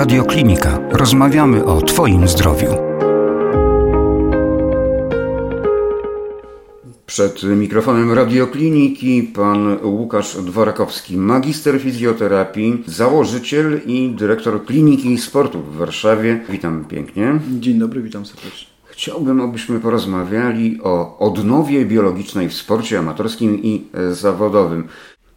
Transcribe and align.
Radio 0.00 0.24
Klinika. 0.24 0.78
Rozmawiamy 0.92 1.64
o 1.64 1.82
Twoim 1.82 2.28
zdrowiu. 2.28 2.68
Przed 7.06 7.42
mikrofonem 7.42 8.12
radiokliniki 8.12 9.22
pan 9.22 9.78
Łukasz 9.82 10.36
Dworakowski, 10.36 11.16
magister 11.16 11.80
fizjoterapii, 11.80 12.84
założyciel 12.86 13.80
i 13.86 14.10
dyrektor 14.10 14.64
Kliniki 14.64 15.18
Sportu 15.18 15.58
w 15.60 15.76
Warszawie. 15.76 16.40
Witam 16.48 16.84
pięknie. 16.84 17.38
Dzień 17.58 17.78
dobry, 17.78 18.02
witam 18.02 18.26
serdecznie. 18.26 18.68
Chciałbym, 18.84 19.40
abyśmy 19.40 19.80
porozmawiali 19.80 20.80
o 20.82 21.18
odnowie 21.18 21.84
biologicznej 21.84 22.48
w 22.48 22.54
sporcie 22.54 22.98
amatorskim 22.98 23.62
i 23.62 23.86
zawodowym. 24.10 24.88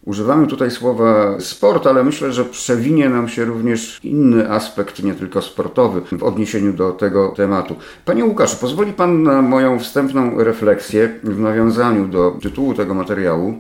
Używamy 0.06 0.48
tutaj 0.48 0.72
słowa 0.72 1.40
sport, 1.40 1.88
ale 1.88 2.04
myślę, 2.04 2.34
że 2.34 2.46
przewinie 2.46 3.10
nam 3.10 3.30
się 3.30 3.46
również 3.46 4.00
inny 4.04 4.52
aspekt, 4.52 5.04
nie 5.04 5.14
tylko 5.14 5.42
sportowy, 5.42 6.02
w 6.18 6.24
odniesieniu 6.24 6.74
do 6.74 6.92
tego 6.92 7.34
tematu. 7.36 7.76
Panie 8.06 8.26
Łukaszu, 8.26 8.58
pozwoli 8.58 8.94
Pan 8.94 9.24
na 9.24 9.42
moją 9.42 9.80
wstępną 9.80 10.44
refleksję 10.44 11.20
w 11.24 11.40
nawiązaniu 11.40 12.08
do 12.08 12.38
tytułu 12.42 12.74
tego 12.74 12.94
materiału. 12.94 13.54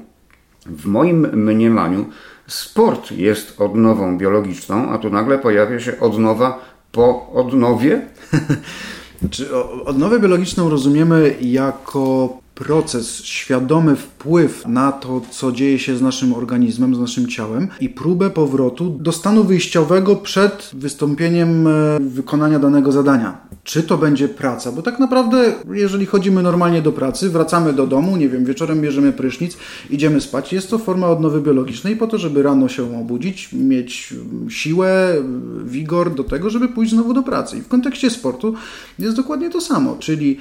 W 0.65 0.85
moim 0.85 1.27
mniemaniu 1.33 2.05
sport 2.47 3.11
jest 3.11 3.61
odnową 3.61 4.17
biologiczną, 4.17 4.89
a 4.89 4.97
tu 4.97 5.09
nagle 5.09 5.39
pojawia 5.39 5.79
się 5.79 5.99
odnowa 5.99 6.59
po 6.91 7.29
odnowie. 7.33 8.01
Czy 9.31 9.55
odnowę 9.85 10.19
biologiczną 10.19 10.69
rozumiemy 10.69 11.35
jako 11.41 12.29
proces, 12.55 13.23
świadomy 13.23 13.95
wpływ 13.95 14.67
na 14.67 14.91
to, 14.91 15.21
co 15.31 15.51
dzieje 15.51 15.79
się 15.79 15.95
z 15.95 16.01
naszym 16.01 16.33
organizmem, 16.33 16.95
z 16.95 16.99
naszym 16.99 17.27
ciałem 17.27 17.67
i 17.79 17.89
próbę 17.89 18.29
powrotu 18.29 18.89
do 18.89 19.11
stanu 19.11 19.43
wyjściowego 19.43 20.15
przed 20.15 20.69
wystąpieniem 20.73 21.67
e, 21.67 21.99
wykonania 21.99 22.59
danego 22.59 22.91
zadania. 22.91 23.37
Czy 23.63 23.83
to 23.83 23.97
będzie 23.97 24.27
praca? 24.27 24.71
Bo 24.71 24.81
tak 24.81 24.99
naprawdę, 24.99 25.53
jeżeli 25.73 26.05
chodzimy 26.05 26.43
normalnie 26.43 26.81
do 26.81 26.91
pracy, 26.91 27.29
wracamy 27.29 27.73
do 27.73 27.87
domu, 27.87 28.17
nie 28.17 28.29
wiem, 28.29 28.45
wieczorem 28.45 28.81
bierzemy 28.81 29.13
prysznic, 29.13 29.57
idziemy 29.89 30.21
spać, 30.21 30.53
jest 30.53 30.69
to 30.69 30.77
forma 30.77 31.07
odnowy 31.07 31.41
biologicznej 31.41 31.95
po 31.95 32.07
to, 32.07 32.17
żeby 32.17 32.43
rano 32.43 32.69
się 32.69 32.99
obudzić, 32.99 33.49
mieć 33.53 34.13
siłę, 34.49 35.15
wigor 35.65 36.15
do 36.15 36.23
tego, 36.23 36.49
żeby 36.49 36.67
pójść 36.67 36.91
znowu 36.91 37.13
do 37.13 37.23
pracy. 37.23 37.57
I 37.57 37.61
w 37.61 37.67
kontekście 37.67 38.09
sportu 38.09 38.53
jest 38.99 39.15
dokładnie 39.15 39.49
to 39.49 39.61
samo, 39.61 39.95
czyli 39.99 40.37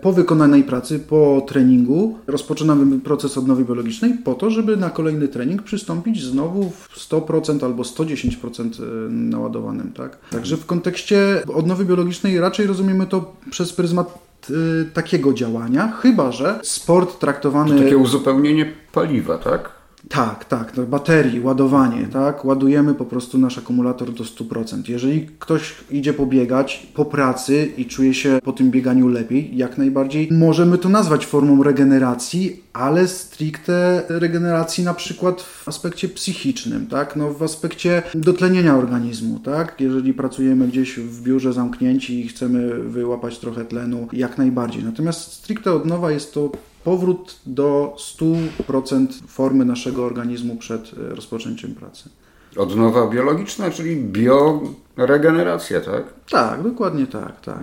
po 0.00 0.12
wykonanej 0.12 0.62
pracy, 0.64 0.98
po 0.98 1.16
po 1.16 1.40
treningu 1.40 2.18
rozpoczynamy 2.26 3.00
proces 3.00 3.38
odnowy 3.38 3.64
biologicznej 3.64 4.14
po 4.24 4.34
to, 4.34 4.50
żeby 4.50 4.76
na 4.76 4.90
kolejny 4.90 5.28
trening 5.28 5.62
przystąpić 5.62 6.22
znowu 6.22 6.70
w 6.70 7.08
100% 7.10 7.64
albo 7.64 7.82
110% 7.82 8.82
e, 8.82 8.86
naładowanym. 9.10 9.92
Tak? 9.92 10.18
Także 10.30 10.56
w 10.56 10.66
kontekście 10.66 11.42
odnowy 11.54 11.84
biologicznej 11.84 12.40
raczej 12.40 12.66
rozumiemy 12.66 13.06
to 13.06 13.34
przez 13.50 13.72
pryzmat 13.72 14.18
e, 14.50 14.52
takiego 14.84 15.32
działania, 15.32 15.92
chyba 15.92 16.32
że 16.32 16.60
sport 16.62 17.18
traktowany. 17.18 17.76
To 17.76 17.82
takie 17.82 17.96
uzupełnienie 17.96 18.72
paliwa, 18.92 19.38
tak? 19.38 19.75
Tak, 20.08 20.44
tak, 20.44 20.72
to 20.72 20.82
baterii, 20.82 21.40
ładowanie, 21.40 22.06
tak? 22.12 22.44
Ładujemy 22.44 22.94
po 22.94 23.04
prostu 23.04 23.38
nasz 23.38 23.58
akumulator 23.58 24.12
do 24.12 24.24
100%. 24.24 24.88
Jeżeli 24.88 25.28
ktoś 25.38 25.74
idzie 25.90 26.12
pobiegać 26.12 26.86
po 26.94 27.04
pracy 27.04 27.72
i 27.76 27.86
czuje 27.86 28.14
się 28.14 28.38
po 28.44 28.52
tym 28.52 28.70
bieganiu 28.70 29.08
lepiej, 29.08 29.56
jak 29.56 29.78
najbardziej 29.78 30.28
możemy 30.30 30.78
to 30.78 30.88
nazwać 30.88 31.26
formą 31.26 31.62
regeneracji, 31.62 32.62
ale 32.72 33.08
stricte 33.08 34.02
regeneracji 34.08 34.84
na 34.84 34.94
przykład 34.94 35.42
w 35.42 35.68
aspekcie 35.68 36.08
psychicznym, 36.08 36.86
tak? 36.86 37.16
No 37.16 37.32
w 37.32 37.42
aspekcie 37.42 38.02
dotlenienia 38.14 38.76
organizmu, 38.76 39.38
tak? 39.38 39.80
Jeżeli 39.80 40.14
pracujemy 40.14 40.68
gdzieś 40.68 40.98
w 40.98 41.22
biurze 41.22 41.52
zamknięci 41.52 42.20
i 42.20 42.28
chcemy 42.28 42.78
wyłapać 42.78 43.38
trochę 43.38 43.64
tlenu, 43.64 44.08
jak 44.12 44.38
najbardziej. 44.38 44.84
Natomiast 44.84 45.32
stricte 45.32 45.72
odnowa 45.72 46.10
jest 46.10 46.34
to 46.34 46.50
powrót 46.86 47.40
do 47.46 47.96
100% 48.18 49.06
formy 49.26 49.64
naszego 49.64 50.04
organizmu 50.04 50.56
przed 50.56 50.92
e, 50.92 51.14
rozpoczęciem 51.14 51.74
pracy. 51.74 52.08
Odnowa 52.56 53.06
biologiczna, 53.06 53.70
czyli 53.70 53.96
bioregeneracja, 53.96 55.80
tak? 55.80 56.04
Tak, 56.30 56.62
dokładnie 56.62 57.06
tak, 57.06 57.40
tak. 57.40 57.62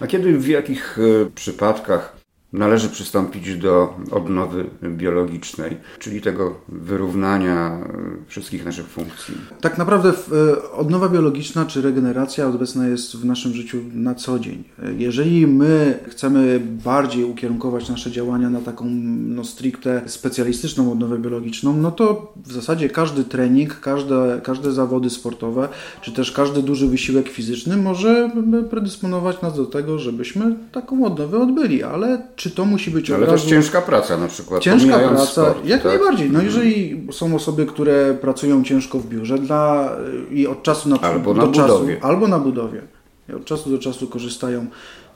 A 0.00 0.06
kiedy, 0.06 0.38
w 0.38 0.48
jakich 0.48 0.98
e, 0.98 1.30
przypadkach 1.34 2.23
należy 2.54 2.88
przystąpić 2.88 3.56
do 3.56 3.94
odnowy 4.10 4.66
biologicznej, 4.82 5.76
czyli 5.98 6.20
tego 6.20 6.54
wyrównania 6.68 7.70
e, 7.70 7.88
wszystkich 8.26 8.64
naszych 8.64 8.86
funkcji. 8.86 9.34
Tak 9.60 9.78
naprawdę 9.78 10.08
e, 10.08 10.72
odnowa 10.72 11.08
biologiczna 11.08 11.66
czy 11.66 11.82
regeneracja 11.82 12.46
obecna 12.46 12.88
jest 12.88 13.16
w 13.16 13.24
naszym 13.24 13.52
życiu 13.52 13.78
na 13.94 14.14
co 14.14 14.38
dzień. 14.38 14.64
Jeżeli 14.98 15.46
my 15.46 15.98
chcemy 16.08 16.60
bardziej 16.84 17.24
ukierunkować 17.24 17.88
nasze 17.88 18.10
działania 18.10 18.50
na 18.50 18.60
taką 18.60 18.84
no, 19.14 19.44
stricte 19.44 20.02
specjalistyczną 20.06 20.92
odnowę 20.92 21.18
biologiczną, 21.18 21.76
no 21.76 21.90
to 21.90 22.32
w 22.46 22.52
zasadzie 22.52 22.88
każdy 22.88 23.24
trening, 23.24 23.80
każde, 23.80 24.40
każde 24.44 24.72
zawody 24.72 25.10
sportowe, 25.10 25.68
czy 26.00 26.12
też 26.12 26.32
każdy 26.32 26.62
duży 26.62 26.88
wysiłek 26.88 27.28
fizyczny 27.28 27.76
może 27.76 28.30
predysponować 28.70 29.42
nas 29.42 29.56
do 29.56 29.66
tego, 29.66 29.98
żebyśmy 29.98 30.56
taką 30.72 31.04
odnowę 31.04 31.38
odbyli, 31.38 31.82
ale 31.82 32.22
czy 32.36 32.43
to 32.50 32.64
musi 32.64 32.90
być 32.90 33.10
Ale 33.10 33.26
razu... 33.26 33.32
też 33.38 33.50
ciężka 33.50 33.82
praca 33.82 34.16
na 34.16 34.28
przykład. 34.28 34.62
Ciężka 34.62 34.98
praca, 34.98 35.26
sport, 35.26 35.66
jak 35.66 35.82
tak? 35.82 35.92
najbardziej. 35.92 36.30
No 36.30 36.42
jeżeli 36.42 37.06
są 37.12 37.34
osoby, 37.34 37.66
które 37.66 38.14
pracują 38.20 38.64
ciężko 38.64 38.98
w 38.98 39.06
biurze 39.06 39.38
dla 39.38 39.90
i 40.30 40.46
od 40.46 40.62
czasu 40.62 40.88
na, 40.88 41.00
albo 41.00 41.34
do 41.34 41.46
na 41.46 41.52
czasu, 41.52 41.72
budowie. 41.72 41.98
albo 42.02 42.28
na 42.28 42.38
budowie. 42.38 42.82
I 43.28 43.32
od 43.32 43.44
czasu 43.44 43.70
do 43.70 43.78
czasu 43.78 44.06
korzystają 44.06 44.66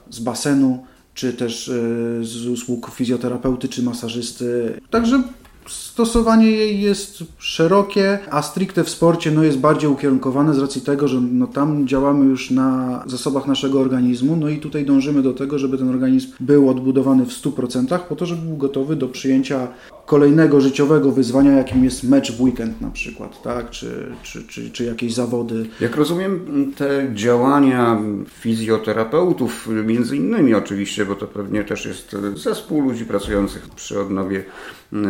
z 0.09 0.19
basenu, 0.19 0.85
czy 1.13 1.33
też 1.33 1.67
y, 1.67 2.19
z 2.21 2.47
usług 2.47 2.91
fizjoterapeuty, 2.91 3.67
czy 3.67 3.83
masażysty. 3.83 4.79
Także 4.89 5.23
stosowanie 5.69 6.51
jej 6.51 6.81
jest 6.81 7.23
szerokie, 7.37 8.19
a 8.31 8.41
stricte 8.41 8.83
w 8.83 8.89
sporcie 8.89 9.31
no, 9.31 9.43
jest 9.43 9.57
bardziej 9.57 9.89
ukierunkowane 9.89 10.53
z 10.53 10.59
racji 10.59 10.81
tego, 10.81 11.07
że 11.07 11.21
no, 11.21 11.47
tam 11.47 11.87
działamy 11.87 12.25
już 12.25 12.51
na 12.51 13.03
zasobach 13.07 13.47
naszego 13.47 13.79
organizmu, 13.79 14.35
no 14.35 14.49
i 14.49 14.59
tutaj 14.59 14.85
dążymy 14.85 15.21
do 15.21 15.33
tego, 15.33 15.59
żeby 15.59 15.77
ten 15.77 15.89
organizm 15.89 16.31
był 16.39 16.69
odbudowany 16.69 17.25
w 17.25 17.41
100% 17.41 17.99
po 17.99 18.15
to, 18.15 18.25
żeby 18.25 18.41
był 18.41 18.57
gotowy 18.57 18.95
do 18.95 19.07
przyjęcia 19.07 19.67
kolejnego 20.09 20.61
życiowego 20.61 21.11
wyzwania, 21.11 21.51
jakim 21.51 21.83
jest 21.83 22.03
mecz 22.03 22.31
w 22.31 22.41
weekend 22.41 22.81
na 22.81 22.89
przykład, 22.89 23.41
tak? 23.41 23.69
czy, 23.69 24.15
czy, 24.23 24.43
czy, 24.43 24.71
czy 24.71 24.85
jakieś 24.85 25.13
zawody. 25.13 25.65
Jak 25.81 25.95
rozumiem, 25.95 26.45
te 26.77 27.09
działania 27.13 28.01
fizjoterapeutów, 28.29 29.67
między 29.85 30.17
innymi 30.17 30.53
oczywiście, 30.53 31.05
bo 31.05 31.15
to 31.15 31.27
pewnie 31.27 31.63
też 31.63 31.85
jest 31.85 32.15
zespół 32.35 32.81
ludzi 32.81 33.05
pracujących 33.05 33.69
przy 33.75 34.01
odnowie 34.01 34.43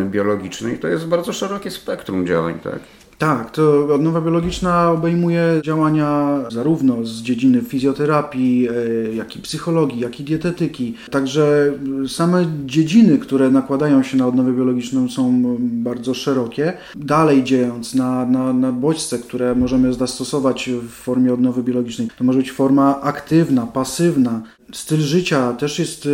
biologicznej, 0.06 0.80
to 0.80 0.88
jest 0.88 1.08
bardzo 1.08 1.34
szerokie 1.34 1.72
spektrum 1.72 2.28
działań, 2.28 2.60
tak? 2.64 2.80
Tak, 3.20 3.52
to 3.52 3.88
odnowa 3.94 4.22
biologiczna 4.22 4.92
obejmuje 4.92 5.62
działania 5.64 6.40
zarówno 6.52 7.06
z 7.06 7.22
dziedziny 7.22 7.62
fizjoterapii, 7.62 8.68
e, 8.70 9.14
jak 9.16 9.36
i 9.36 9.40
psychologii, 9.40 10.00
jak 10.00 10.20
i 10.20 10.24
dietetyki. 10.24 10.94
Także 11.12 11.74
same 12.08 12.46
dziedziny, 12.66 13.18
które 13.18 13.50
nakładają 13.50 14.04
się 14.04 14.18
na 14.18 14.28
odnowę 14.28 14.54
biologiczną 14.54 15.10
są 15.10 15.58
bardzo 15.60 16.14
szerokie. 16.14 16.74
Dalej 16.96 17.44
dziejąc 17.44 17.96
na, 17.96 18.26
na, 18.26 18.54
na 18.54 18.72
bodźce, 18.72 19.20
które 19.20 19.56
możemy 19.56 19.94
zastosować 19.94 20.70
w 20.70 20.90
formie 20.90 21.34
odnowy 21.34 21.64
biologicznej, 21.64 22.08
to 22.18 22.24
może 22.24 22.40
być 22.40 22.52
forma 22.52 23.02
aktywna, 23.02 23.68
pasywna, 23.68 24.42
styl 24.74 25.02
życia 25.02 25.54
też 25.54 25.80
jest. 25.80 26.08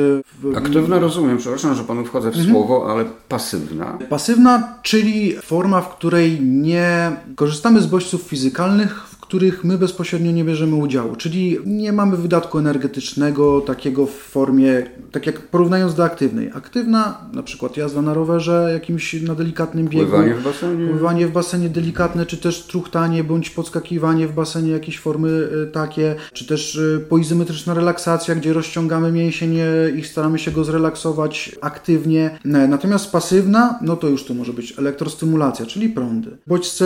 E, 0.53 0.57
aktywna 0.57 0.99
rozumiem, 0.99 1.38
przepraszam, 1.38 1.75
że 1.75 1.83
panu 1.83 2.05
wchodzę 2.05 2.31
w 2.31 2.35
mhm. 2.35 2.53
słowo, 2.53 2.91
ale 2.91 3.05
pasywna. 3.29 3.97
Pasywna, 4.09 4.77
czyli 4.83 5.35
forma, 5.41 5.81
w 5.81 5.97
której 5.97 6.41
nie 6.41 7.12
korzystamy 7.35 7.81
z 7.81 7.85
bodźców 7.85 8.21
fizykalnych, 8.21 9.14
których 9.27 9.63
my 9.63 9.77
bezpośrednio 9.77 10.31
nie 10.31 10.44
bierzemy 10.44 10.75
udziału, 10.75 11.16
czyli 11.16 11.57
nie 11.66 11.94
mamy 11.94 12.18
wydatku 12.18 12.60
energetycznego 12.60 13.62
takiego 13.62 14.06
w 14.06 14.13
formie, 14.13 14.83
tak 15.12 15.25
jak 15.25 15.42
porównując 15.42 15.95
do 15.95 16.04
aktywnej. 16.04 16.51
Aktywna, 16.54 17.18
na 17.33 17.44
przykład 17.44 17.77
jazda 17.77 18.01
na 18.01 18.13
rowerze, 18.13 18.69
jakimś 18.74 19.13
na 19.13 19.36
delikatnym 19.36 19.88
biegu. 19.88 20.06
Pływanie 20.06 20.33
w 20.33 20.44
basenie. 20.44 20.88
Pływanie 20.88 21.27
w 21.27 21.31
basenie 21.31 21.69
delikatne, 21.69 22.25
czy 22.25 22.38
też 22.38 22.63
truchtanie, 22.63 23.24
bądź 23.24 23.50
podskakiwanie 23.50 24.27
w 24.27 24.33
basenie, 24.33 24.72
jakieś 24.72 25.00
formy 25.00 25.30
y, 25.30 25.71
takie, 25.71 26.16
czy 26.33 26.48
też 26.48 26.75
y, 26.75 27.06
poizometryczna 27.10 27.74
relaksacja, 27.74 28.36
gdzie 28.36 28.54
rozciągamy 28.54 29.12
mięsień 29.12 29.57
i 29.95 30.04
staramy 30.04 30.39
się 30.39 30.51
go 30.51 30.63
zrelaksować 30.63 31.56
aktywnie. 31.62 32.39
Natomiast 32.45 33.12
pasywna, 33.12 33.80
no 33.81 33.95
to 33.95 34.07
już 34.07 34.25
to 34.25 34.33
może 34.33 34.54
być 34.54 34.80
elektrostymulacja, 34.80 35.66
czyli 35.66 35.89
prądy. 35.89 36.38
Bodźce 36.48 36.86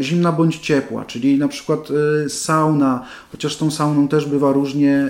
zimna 0.00 0.32
bądź 0.32 0.58
ciepła, 0.58 1.04
czyli 1.04 1.38
na 1.38 1.48
przykład 1.48 1.71
przykład 1.76 2.00
y, 2.26 2.30
sauna, 2.30 3.04
chociaż 3.32 3.56
tą 3.56 3.70
sauną 3.70 4.08
też 4.08 4.26
bywa 4.26 4.52
różnie. 4.52 5.08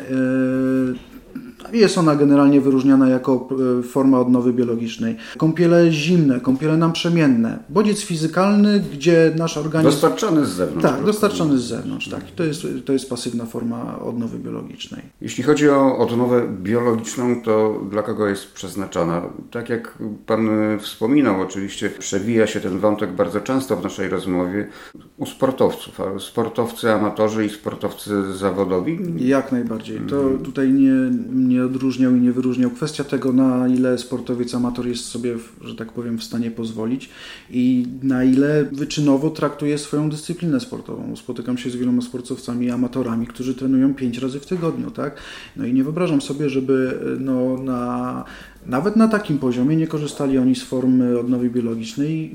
Jest 1.73 1.99
ona 1.99 2.17
generalnie 2.17 2.61
wyróżniana 2.61 3.09
jako 3.09 3.49
e, 3.79 3.83
forma 3.83 4.21
odnowy 4.21 4.53
biologicznej. 4.53 5.17
Kąpiele 5.37 5.93
zimne, 5.93 6.41
kąpiele 6.41 6.77
naprzemienne, 6.77 7.59
bodziec 7.69 8.01
fizykalny, 8.01 8.85
gdzie 8.93 9.33
nasz 9.39 9.57
organizm... 9.57 9.91
Dostarczany 9.91 10.47
z 10.47 10.49
zewnątrz. 10.49 10.89
Tak, 10.89 11.05
dostarczany 11.05 11.59
z 11.59 11.63
zewnątrz, 11.63 12.09
tak. 12.09 12.31
To 12.31 12.45
jest, 12.45 12.67
to 12.85 12.93
jest 12.93 13.11
pasywna 13.11 13.47
forma 13.47 13.99
odnowy 14.01 14.39
biologicznej. 14.39 15.03
Jeśli 15.21 15.45
chodzi 15.45 15.69
o 15.69 15.99
odnowę 15.99 16.49
biologiczną, 16.63 17.43
to 17.43 17.81
dla 17.91 18.03
kogo 18.03 18.29
jest 18.29 18.53
przeznaczona? 18.53 19.23
Tak 19.51 19.69
jak 19.69 19.99
Pan 20.27 20.49
wspominał, 20.81 21.41
oczywiście 21.41 21.91
przewija 21.91 22.47
się 22.47 22.61
ten 22.61 22.79
wątek 22.79 23.13
bardzo 23.13 23.41
często 23.41 23.77
w 23.77 23.83
naszej 23.83 24.09
rozmowie 24.09 24.69
u 25.17 25.27
sportowców, 25.27 26.01
ale 26.01 26.21
sportowcy 26.21 26.93
amatorzy 26.93 27.47
i 27.47 27.51
sportowcy 27.51 28.35
zawodowi? 28.35 28.99
Jak 29.17 29.53
najbardziej. 29.53 30.01
To 30.01 30.31
tutaj 30.45 30.73
nie, 30.73 31.11
nie 31.53 31.65
odróżniał 31.65 32.15
i 32.17 32.21
nie 32.21 32.33
wyróżniał 32.33 32.71
kwestia 32.71 33.05
tego, 33.05 33.33
na 33.33 33.69
ile 33.69 33.99
sportowiec 33.99 34.55
amator 34.55 34.87
jest 34.87 35.05
sobie, 35.05 35.35
że 35.61 35.75
tak 35.75 35.93
powiem, 35.93 36.19
w 36.19 36.25
stanie 36.25 36.51
pozwolić 36.51 37.09
i 37.51 37.87
na 38.03 38.25
ile 38.25 38.65
wyczynowo 38.73 39.31
traktuje 39.31 39.79
swoją 39.79 40.11
dyscyplinę 40.11 40.61
sportową. 40.61 41.17
Spotykam 41.17 41.59
się 41.59 41.71
z 41.71 41.77
wieloma 41.77 42.03
sportowcami 42.03 42.71
amatorami, 42.71 43.27
którzy 43.27 43.55
trenują 43.55 43.95
pięć 43.95 44.19
razy 44.19 44.41
w 44.41 44.47
tygodniu, 44.47 44.91
tak? 44.91 45.17
No 45.57 45.67
i 45.67 45.75
nie 45.75 45.85
wyobrażam 45.85 46.21
sobie, 46.21 46.51
żeby 46.51 46.99
no, 47.21 47.57
na 47.63 48.25
nawet 48.67 48.97
na 48.97 49.09
takim 49.09 49.39
poziomie 49.39 49.77
nie 49.77 49.87
korzystali 49.87 50.39
oni 50.39 50.55
z 50.55 50.63
formy 50.63 51.19
odnowy 51.19 51.51
biologicznej, 51.51 52.35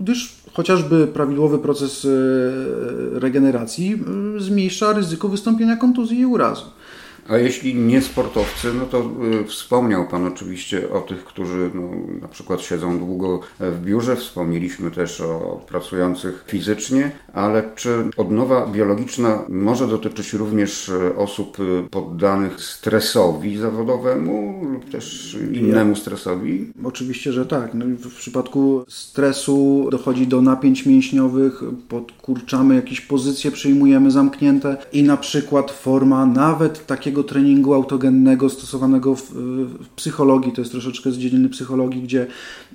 gdyż 0.00 0.36
chociażby 0.52 1.06
prawidłowy 1.06 1.58
proces 1.58 2.04
e, 2.04 2.08
regeneracji 3.18 3.94
e, 4.36 4.40
zmniejsza 4.40 4.92
ryzyko 4.92 5.28
wystąpienia 5.28 5.76
kontuzji 5.76 6.18
i 6.18 6.26
urazu. 6.26 6.64
A 7.28 7.36
jeśli 7.36 7.74
nie 7.74 8.02
sportowcy, 8.02 8.74
no 8.74 8.84
to 8.84 9.10
y, 9.42 9.44
wspomniał 9.44 10.08
Pan 10.08 10.26
oczywiście 10.26 10.90
o 10.90 11.00
tych, 11.00 11.24
którzy 11.24 11.70
no, 11.74 11.82
na 12.20 12.28
przykład 12.28 12.60
siedzą 12.60 12.98
długo 12.98 13.40
w 13.60 13.80
biurze. 13.84 14.16
Wspomnieliśmy 14.16 14.90
też 14.90 15.20
o 15.20 15.60
pracujących 15.68 16.44
fizycznie, 16.46 17.10
ale 17.32 17.70
czy 17.74 18.04
odnowa 18.16 18.66
biologiczna 18.66 19.44
może 19.48 19.86
dotyczyć 19.86 20.32
również 20.32 20.88
y, 20.88 21.16
osób 21.16 21.60
y, 21.60 21.88
poddanych 21.90 22.60
stresowi 22.60 23.56
zawodowemu 23.56 24.64
lub 24.72 24.90
też 24.90 25.36
innemu 25.52 25.96
stresowi? 25.96 26.72
Oczywiście, 26.84 27.32
że 27.32 27.46
tak. 27.46 27.74
No, 27.74 27.84
w 27.86 28.14
przypadku 28.14 28.84
stresu 28.88 29.88
dochodzi 29.90 30.26
do 30.26 30.42
napięć 30.42 30.86
mięśniowych, 30.86 31.62
podkurczamy 31.88 32.74
jakieś 32.74 33.00
pozycje, 33.00 33.50
przyjmujemy 33.50 34.10
zamknięte 34.10 34.76
i 34.92 35.02
na 35.02 35.16
przykład 35.16 35.70
forma 35.70 36.26
nawet 36.26 36.86
takiego 36.86 37.17
takiego 37.18 37.28
treningu 37.28 37.74
autogennego 37.74 38.48
stosowanego 38.48 39.14
w, 39.14 39.32
w, 39.32 39.88
psychologii, 39.96 40.52
to 40.52 40.60
jest 40.60 40.72
troszeczkę 40.72 41.10
z 41.10 41.18
dziedziny 41.18 41.48
psychologii, 41.48 42.02
gdzie 42.02 42.26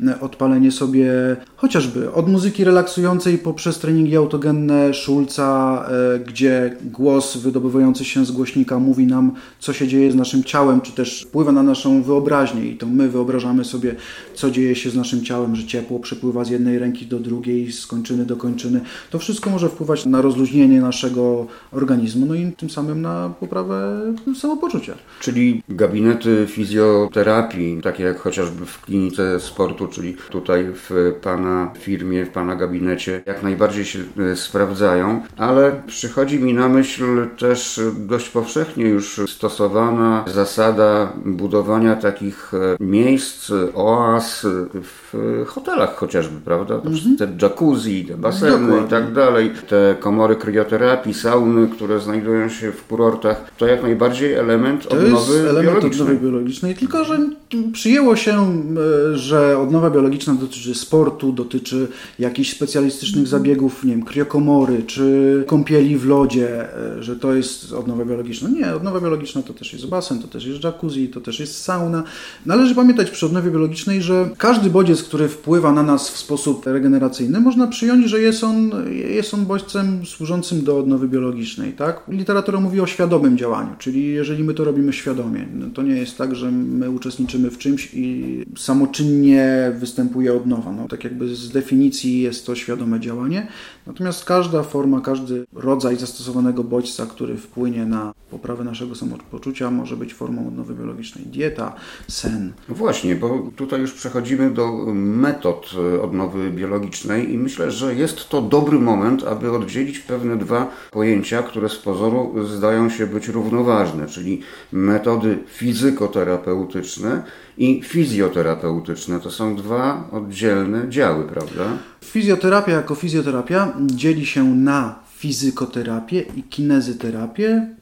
e, 0.07 0.19
odpalenie 0.19 0.71
sobie 0.71 1.11
chociażby 1.55 2.13
od 2.13 2.29
muzyki 2.29 2.63
relaksującej 2.63 3.37
poprzez 3.37 3.79
treningi 3.79 4.15
autogenne 4.15 4.93
Schulza, 4.93 5.85
e, 6.15 6.19
gdzie 6.19 6.77
głos 6.83 7.37
wydobywający 7.37 8.05
się 8.05 8.25
z 8.25 8.31
głośnika 8.31 8.79
mówi 8.79 9.05
nam, 9.05 9.31
co 9.59 9.73
się 9.73 9.87
dzieje 9.87 10.11
z 10.11 10.15
naszym 10.15 10.43
ciałem, 10.43 10.81
czy 10.81 10.91
też 10.91 11.23
wpływa 11.27 11.51
na 11.51 11.63
naszą 11.63 12.03
wyobraźnię 12.03 12.65
i 12.65 12.77
to 12.77 12.85
my 12.85 13.09
wyobrażamy 13.09 13.65
sobie, 13.65 13.95
co 14.35 14.51
dzieje 14.51 14.75
się 14.75 14.89
z 14.89 14.95
naszym 14.95 15.23
ciałem, 15.23 15.55
że 15.55 15.67
ciepło 15.67 15.99
przepływa 15.99 16.43
z 16.43 16.49
jednej 16.49 16.79
ręki 16.79 17.05
do 17.05 17.19
drugiej, 17.19 17.71
z 17.71 17.87
kończyny 17.87 18.25
do 18.25 18.35
kończyny. 18.35 18.81
To 19.11 19.19
wszystko 19.19 19.49
może 19.49 19.69
wpływać 19.69 20.05
na 20.05 20.21
rozluźnienie 20.21 20.81
naszego 20.81 21.47
organizmu, 21.71 22.25
no 22.25 22.35
i 22.35 22.51
tym 22.51 22.69
samym 22.69 23.01
na 23.01 23.29
poprawę 23.39 24.13
samopoczucia. 24.35 24.93
Czyli 25.19 25.63
gabinety 25.69 26.47
fizjoterapii, 26.47 27.81
takie 27.81 28.03
jak 28.03 28.19
chociażby 28.19 28.65
w 28.65 28.81
klinice 28.81 29.39
sportu, 29.39 29.87
czyli 29.87 30.15
tutaj 30.29 30.65
w 30.73 31.13
Pana 31.21 31.71
firmie, 31.79 32.25
w 32.25 32.29
Pana 32.29 32.55
gabinecie, 32.55 33.21
jak 33.25 33.43
najbardziej 33.43 33.85
się 33.85 33.99
e, 34.31 34.35
sprawdzają, 34.35 35.21
ale 35.37 35.81
przychodzi 35.87 36.39
mi 36.39 36.53
na 36.53 36.69
myśl 36.69 37.27
też 37.37 37.81
dość 37.97 38.29
powszechnie 38.29 38.85
już 38.85 39.21
stosowana 39.27 40.25
zasada 40.27 41.13
budowania 41.25 41.95
takich 41.95 42.51
e, 42.53 42.83
miejsc, 42.83 43.51
oaz 43.73 44.47
w 44.73 45.43
hotelach 45.47 45.95
chociażby, 45.95 46.41
prawda? 46.45 46.75
Mhm. 46.75 47.17
Te 47.17 47.27
jacuzzi, 47.41 48.05
te 48.05 48.17
baseny 48.17 48.51
Dokładnie. 48.51 48.87
i 48.87 48.89
tak 48.89 49.13
dalej, 49.13 49.51
te 49.67 49.95
komory 49.99 50.35
krioterapii, 50.35 51.13
sauny, 51.13 51.67
które 51.67 51.99
znajdują 51.99 52.49
się 52.49 52.71
w 52.71 52.87
kurortach, 52.87 53.51
to 53.57 53.67
jak 53.67 53.83
najbardziej 53.83 54.22
bardziej 54.23 54.39
element 54.39 54.87
to 54.87 54.89
odnowy 54.89 55.33
jest 55.33 55.47
element 55.47 55.63
biologicznej. 55.65 56.07
odnowy 56.07 56.19
biologicznej, 56.19 56.75
tylko 56.75 57.05
że 57.05 57.29
przyjęło 57.73 58.15
się, 58.15 58.63
e, 59.11 59.17
że 59.17 59.59
odnowa 59.59 59.89
biologiczna 59.89 60.33
dotyczy 60.33 60.75
sportu, 60.75 61.31
dotyczy 61.31 61.87
jakichś 62.19 62.51
specjalistycznych 62.55 63.27
zabiegów, 63.27 63.83
nie 63.83 63.91
wiem, 63.91 64.03
kriokomory, 64.03 64.83
czy 64.87 65.43
kąpieli 65.47 65.97
w 65.97 66.05
lodzie, 66.05 66.75
e, 66.75 67.03
że 67.03 67.15
to 67.15 67.33
jest 67.33 67.73
odnowa 67.73 68.05
biologiczna. 68.05 68.49
Nie, 68.49 68.75
odnowa 68.75 69.01
biologiczna 69.01 69.41
to 69.41 69.53
też 69.53 69.73
jest 69.73 69.87
basen, 69.87 70.19
to 70.19 70.27
też 70.27 70.45
jest 70.45 70.63
jacuzzi, 70.63 71.09
to 71.09 71.21
też 71.21 71.39
jest 71.39 71.61
sauna. 71.61 72.03
Należy 72.45 72.75
pamiętać 72.75 73.11
przy 73.11 73.25
odnowie 73.25 73.51
biologicznej, 73.51 74.01
że 74.01 74.29
każdy 74.37 74.69
bodziec, 74.69 75.03
który 75.03 75.27
wpływa 75.27 75.71
na 75.71 75.83
nas 75.83 76.09
w 76.09 76.17
sposób 76.17 76.65
regeneracyjny, 76.65 77.39
można 77.39 77.67
przyjąć, 77.67 78.09
że 78.09 78.21
jest 78.21 78.43
on, 78.43 78.71
jest 78.89 79.33
on 79.33 79.45
bodźcem 79.45 80.05
służącym 80.05 80.63
do 80.63 80.79
odnowy 80.79 81.07
biologicznej. 81.07 81.73
Tak? 81.73 82.01
Literatura 82.07 82.59
mówi 82.59 82.79
o 82.81 82.87
świadomym 82.87 83.37
działaniu, 83.37 83.69
czyli 83.79 84.05
jeżeli 84.07 84.43
my 84.43 84.53
to 84.53 84.63
robimy 84.63 84.93
świadomie. 84.93 85.47
No 85.53 85.65
to 85.73 85.81
nie 85.81 85.95
jest 85.95 86.17
tak, 86.17 86.35
że 86.35 86.51
my 86.51 86.89
uczestniczymy 86.89 87.42
w 87.51 87.57
czymś 87.57 87.89
i 87.93 88.45
samoczynnie 88.57 89.71
występuje 89.79 90.33
odnowa. 90.33 90.71
No, 90.71 90.87
tak 90.87 91.03
jakby 91.03 91.35
z 91.35 91.49
definicji 91.49 92.21
jest 92.21 92.45
to 92.45 92.55
świadome 92.55 92.99
działanie. 92.99 93.47
Natomiast 93.87 94.25
każda 94.25 94.63
forma, 94.63 95.01
każdy 95.01 95.45
rodzaj 95.53 95.97
zastosowanego 95.97 96.63
bodźca, 96.63 97.05
który 97.05 97.37
wpłynie 97.37 97.85
na 97.85 98.13
poprawę 98.31 98.63
naszego 98.63 98.95
samopoczucia, 98.95 99.71
może 99.71 99.97
być 99.97 100.13
formą 100.13 100.47
odnowy 100.47 100.73
biologicznej. 100.75 101.25
Dieta, 101.25 101.75
sen. 102.07 102.53
Właśnie, 102.69 103.15
bo 103.15 103.51
tutaj 103.55 103.81
już 103.81 103.93
przechodzimy 103.93 104.51
do 104.51 104.85
metod 104.93 105.71
odnowy 106.01 106.51
biologicznej 106.51 107.33
i 107.33 107.37
myślę, 107.37 107.71
że 107.71 107.95
jest 107.95 108.29
to 108.29 108.41
dobry 108.41 108.79
moment, 108.79 109.23
aby 109.23 109.51
oddzielić 109.51 109.99
pewne 109.99 110.37
dwa 110.37 110.71
pojęcia, 110.91 111.43
które 111.43 111.69
z 111.69 111.75
pozoru 111.75 112.45
zdają 112.45 112.89
się 112.89 113.07
być 113.07 113.27
równoważne 113.27 114.03
czyli 114.07 114.41
metody 114.71 115.37
fizykoterapeutyczne 115.47 117.23
i 117.57 117.81
fizjoterapeutyczne. 117.83 119.19
To 119.19 119.31
są 119.31 119.55
dwa 119.55 120.09
oddzielne 120.11 120.89
działy, 120.89 121.23
prawda? 121.23 121.63
Fizjoterapia 122.03 122.71
jako 122.71 122.95
fizjoterapia 122.95 123.73
dzieli 123.81 124.25
się 124.25 124.43
na 124.43 124.99
fizykoterapię 125.17 126.21
i 126.35 126.43
kinezyterapię. 126.43 127.75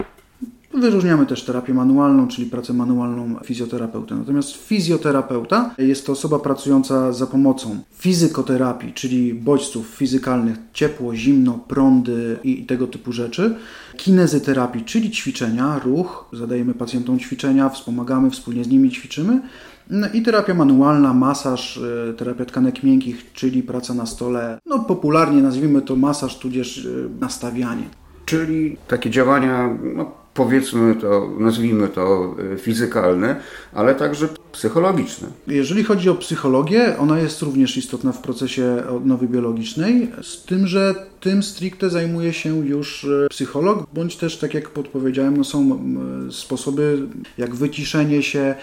Wyróżniamy 0.73 1.25
też 1.25 1.43
terapię 1.43 1.73
manualną, 1.73 2.27
czyli 2.27 2.49
pracę 2.49 2.73
manualną 2.73 3.39
fizjoterapeuty. 3.43 4.15
Natomiast 4.15 4.67
fizjoterapeuta 4.67 5.75
jest 5.77 6.05
to 6.05 6.11
osoba 6.11 6.39
pracująca 6.39 7.13
za 7.13 7.27
pomocą 7.27 7.79
fizykoterapii, 7.93 8.93
czyli 8.93 9.33
bodźców 9.33 9.87
fizykalnych, 9.87 10.57
ciepło, 10.73 11.15
zimno, 11.15 11.59
prądy 11.67 12.37
i 12.43 12.65
tego 12.65 12.87
typu 12.87 13.11
rzeczy, 13.11 13.55
kinezyterapii, 13.97 14.85
czyli 14.85 15.11
ćwiczenia, 15.11 15.79
ruch, 15.79 16.29
zadajemy 16.33 16.73
pacjentom 16.73 17.19
ćwiczenia, 17.19 17.69
wspomagamy, 17.69 18.29
wspólnie 18.29 18.63
z 18.63 18.67
nimi 18.67 18.91
ćwiczymy. 18.91 19.41
No 19.89 20.07
I 20.13 20.21
terapia 20.21 20.53
manualna, 20.53 21.13
masaż, 21.13 21.77
y, 21.77 22.13
terapia 22.17 22.45
tkanek 22.45 22.83
miękkich, 22.83 23.33
czyli 23.33 23.63
praca 23.63 23.93
na 23.93 24.05
stole. 24.05 24.59
No 24.65 24.79
popularnie 24.79 25.41
nazwijmy 25.41 25.81
to 25.81 25.95
masaż, 25.95 26.39
tudzież 26.39 26.85
y, 26.85 27.09
nastawianie. 27.19 27.83
Czyli 28.25 28.77
takie 28.87 29.09
działania 29.09 29.77
no, 29.95 30.20
powiedzmy 30.33 30.95
to, 30.95 31.29
nazwijmy 31.39 31.87
to 31.87 32.35
e, 32.53 32.57
fizykalne, 32.57 33.35
ale 33.73 33.95
także 33.95 34.27
psychologiczne. 34.51 35.27
Jeżeli 35.47 35.83
chodzi 35.83 36.09
o 36.09 36.15
psychologię, 36.15 36.97
ona 36.97 37.19
jest 37.19 37.41
również 37.41 37.77
istotna 37.77 38.11
w 38.11 38.21
procesie 38.21 38.83
odnowy 38.89 39.27
biologicznej, 39.27 40.11
z 40.21 40.43
tym, 40.43 40.67
że 40.67 40.95
tym 41.19 41.43
stricte 41.43 41.89
zajmuje 41.89 42.33
się 42.33 42.67
już 42.67 43.03
e, 43.03 43.27
psycholog, 43.29 43.85
bądź 43.93 44.17
też, 44.17 44.37
tak 44.37 44.53
jak 44.53 44.69
podpowiedziałem, 44.69 45.37
no 45.37 45.43
są 45.43 45.79
sposoby 46.31 47.07
jak 47.37 47.55
wyciszenie 47.55 48.23
się, 48.23 48.55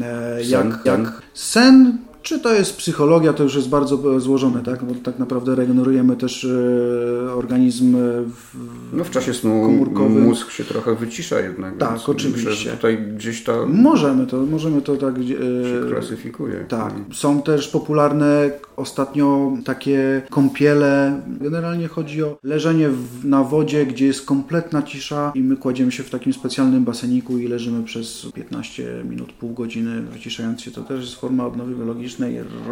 e, 0.00 0.44
sen, 0.44 0.50
jak, 0.50 0.80
jak 0.84 1.22
sen 1.34 1.98
Czy 2.24 2.40
to 2.40 2.54
jest 2.54 2.76
psychologia, 2.76 3.32
to 3.32 3.42
już 3.42 3.54
jest 3.54 3.68
bardzo 3.68 4.20
złożone, 4.20 4.62
tak? 4.62 4.84
Bo 4.84 4.94
tak 4.94 5.18
naprawdę 5.18 5.54
regenerujemy 5.54 6.16
też 6.16 6.44
e, 6.44 7.32
organizm 7.32 7.96
w, 8.26 8.56
no 8.92 9.04
w 9.04 9.10
czasie 9.10 9.34
snu 9.34 9.62
komórkowym. 9.62 10.22
mózg 10.22 10.50
się 10.50 10.64
trochę 10.64 10.94
wycisza 10.94 11.40
jednak. 11.40 11.78
Tak, 11.78 12.08
oczywiście. 12.08 12.50
Myślę, 12.50 12.72
tutaj 12.72 12.98
gdzieś 13.16 13.44
to... 13.44 13.66
Możemy 13.66 14.26
to, 14.26 14.36
możemy 14.36 14.82
to 14.82 14.96
tak... 14.96 15.14
Się 15.16 15.88
klasyfikuje. 15.88 16.64
Tak. 16.68 16.94
Są 17.12 17.42
też 17.42 17.68
popularne 17.68 18.50
ostatnio 18.76 19.52
takie 19.64 20.22
kąpiele. 20.30 21.22
Generalnie 21.40 21.88
chodzi 21.88 22.22
o 22.22 22.38
leżenie 22.42 22.88
w, 22.88 23.24
na 23.24 23.44
wodzie, 23.44 23.86
gdzie 23.86 24.06
jest 24.06 24.26
kompletna 24.26 24.82
cisza 24.82 25.32
i 25.34 25.40
my 25.40 25.56
kładziemy 25.56 25.92
się 25.92 26.02
w 26.02 26.10
takim 26.10 26.32
specjalnym 26.32 26.84
baseniku 26.84 27.38
i 27.38 27.48
leżymy 27.48 27.82
przez 27.82 28.26
15 28.34 29.04
minut, 29.10 29.32
pół 29.32 29.50
godziny 29.50 30.02
wyciszając 30.02 30.62
się. 30.62 30.70
To 30.70 30.82
też 30.82 31.00
jest 31.00 31.14
forma 31.14 31.46
odnowy 31.46 31.74
biologicznej, 31.74 32.13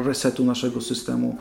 resetu 0.05 0.45
naszego 0.45 0.81
systemu 0.81 1.37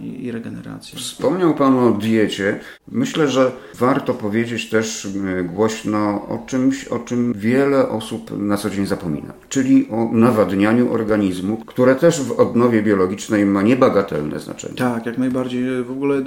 i, 0.00 0.24
i 0.24 0.32
regeneracji. 0.32 0.98
Wspomniał 0.98 1.54
Pan 1.54 1.78
o 1.78 1.90
diecie. 1.90 2.60
Myślę, 2.88 3.28
że 3.28 3.52
warto 3.78 4.14
powiedzieć 4.14 4.68
też 4.68 5.08
e, 5.38 5.44
głośno 5.44 6.28
o 6.28 6.44
czymś, 6.46 6.84
o 6.84 6.98
czym 6.98 7.32
wiele 7.32 7.88
osób 7.88 8.38
na 8.38 8.56
co 8.56 8.70
dzień 8.70 8.86
zapomina, 8.86 9.32
czyli 9.48 9.88
o 9.90 10.10
nawadnianiu 10.12 10.92
organizmu, 10.92 11.56
które 11.56 11.94
też 11.94 12.20
w 12.22 12.40
odnowie 12.40 12.82
biologicznej 12.82 13.46
ma 13.46 13.62
niebagatelne 13.62 14.40
znaczenie. 14.40 14.74
Tak, 14.74 15.06
jak 15.06 15.18
najbardziej. 15.18 15.84
W 15.84 15.90
ogóle 15.90 16.16
e, 16.16 16.22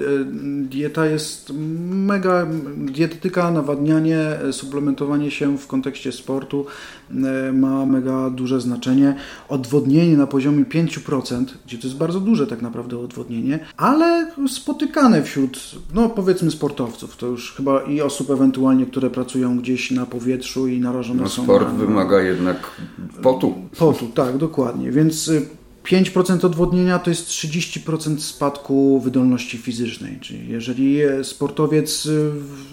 dieta 0.64 1.06
jest 1.06 1.52
mega, 1.90 2.48
dietetyka, 2.78 3.52
nawadnianie, 3.52 4.20
e, 4.20 4.54
suplementowanie 4.54 5.32
się 5.32 5.58
w 5.58 5.68
kontekście 5.68 6.12
sportu 6.12 6.66
ma 7.54 7.86
mega 7.86 8.30
duże 8.30 8.62
znaczenie. 8.62 9.16
Odwodnienie 9.50 10.18
na 10.18 10.28
poziomie 10.28 10.66
5%, 10.66 11.46
gdzie 11.66 11.78
to 11.78 11.88
jest 11.88 11.98
bardzo 11.98 12.20
duże 12.20 12.48
tak 12.48 12.62
naprawdę 12.62 12.98
odwodnienie, 12.98 13.60
ale 13.78 14.32
spotykane 14.48 15.24
wśród, 15.24 15.76
no 15.94 16.10
powiedzmy 16.10 16.52
sportowców, 16.52 17.18
to 17.18 17.28
już 17.28 17.54
chyba 17.54 17.82
i 17.82 18.02
osób 18.02 18.30
ewentualnie, 18.30 18.86
które 18.86 19.10
pracują 19.10 19.58
gdzieś 19.58 19.92
na 19.92 20.06
powietrzu 20.06 20.68
i 20.68 20.80
narażone 20.80 21.24
no, 21.24 21.30
są 21.30 21.44
sport 21.44 21.68
na... 21.68 21.74
wymaga 21.74 22.22
jednak 22.22 22.72
potu. 23.22 23.56
Potu, 23.78 24.08
tak, 24.14 24.38
dokładnie, 24.38 24.92
więc 24.92 25.32
5% 25.84 26.46
odwodnienia 26.46 27.00
to 27.00 27.10
jest 27.10 27.28
30% 27.28 28.20
spadku 28.20 29.00
wydolności 29.00 29.58
fizycznej. 29.58 30.20
Czyli 30.22 30.50
jeżeli 30.50 31.00
sportowiec 31.24 32.08